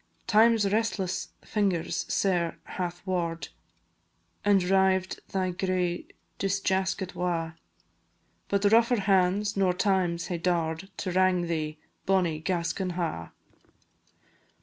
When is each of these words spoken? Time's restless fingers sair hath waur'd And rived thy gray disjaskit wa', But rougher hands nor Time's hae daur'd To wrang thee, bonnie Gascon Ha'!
Time's 0.25 0.67
restless 0.73 1.29
fingers 1.43 2.11
sair 2.11 2.57
hath 2.63 3.05
waur'd 3.05 3.49
And 4.43 4.63
rived 4.63 5.19
thy 5.31 5.51
gray 5.51 6.07
disjaskit 6.39 7.13
wa', 7.13 7.51
But 8.49 8.71
rougher 8.71 9.01
hands 9.01 9.55
nor 9.55 9.73
Time's 9.75 10.25
hae 10.25 10.39
daur'd 10.39 10.89
To 10.97 11.11
wrang 11.11 11.43
thee, 11.43 11.77
bonnie 12.07 12.39
Gascon 12.39 12.93
Ha'! 12.93 13.29